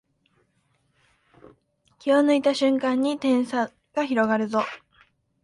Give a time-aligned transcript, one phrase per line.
[1.99, 4.63] 気を抜いた瞬間に点差が広がるぞ